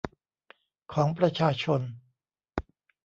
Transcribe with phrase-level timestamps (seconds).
[0.93, 1.81] ของประชาชน